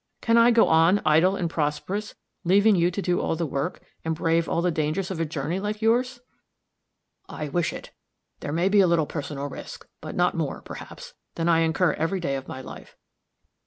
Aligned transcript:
Can 0.19 0.35
I 0.35 0.49
go 0.49 0.67
on, 0.67 0.99
idle 1.05 1.35
and 1.35 1.47
prosperous, 1.47 2.15
leaving 2.43 2.75
you 2.75 2.89
to 2.89 3.03
do 3.03 3.19
all 3.21 3.35
the 3.35 3.45
work, 3.45 3.83
and 4.03 4.15
brave 4.15 4.49
all 4.49 4.63
the 4.63 4.71
dangers 4.71 5.11
of 5.11 5.19
a 5.19 5.25
journey 5.25 5.59
like 5.59 5.79
yours?" 5.79 6.21
"I 7.29 7.49
wish 7.49 7.71
it. 7.71 7.91
There 8.39 8.51
may 8.51 8.67
be 8.67 8.79
a 8.79 8.87
little 8.87 9.05
personal 9.05 9.45
risk; 9.47 9.87
but 10.01 10.15
not 10.15 10.33
more, 10.35 10.63
perhaps, 10.63 11.13
than 11.35 11.47
I 11.47 11.59
incur 11.59 11.93
every 11.93 12.19
day 12.19 12.35
of 12.35 12.47
my 12.47 12.61
life. 12.61 12.97